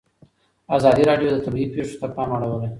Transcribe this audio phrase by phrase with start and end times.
[0.77, 2.69] ازادي راډیو د طبیعي پېښې ته پام اړولی.